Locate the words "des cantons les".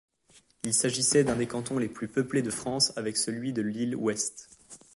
1.35-1.87